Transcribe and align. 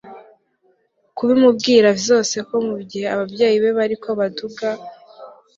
kubimubwira 1.17 1.87
vyose 2.01 2.35
ko 2.47 2.55
mugihe 2.67 3.05
abavyeyi 3.13 3.57
be 3.63 3.71
bariko 3.77 4.07
baduga 4.19 4.67